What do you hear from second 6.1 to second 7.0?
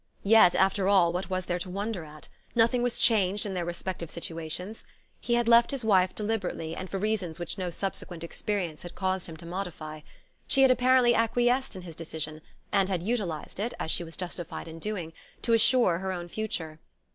deliberately, and for